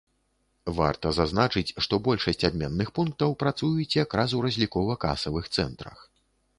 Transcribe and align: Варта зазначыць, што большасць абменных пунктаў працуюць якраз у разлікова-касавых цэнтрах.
Варта 0.77 1.11
зазначыць, 1.17 1.75
што 1.87 1.93
большасць 2.09 2.47
абменных 2.51 2.91
пунктаў 2.97 3.39
працуюць 3.47 3.97
якраз 4.03 4.29
у 4.37 4.45
разлікова-касавых 4.49 5.45
цэнтрах. 5.57 5.97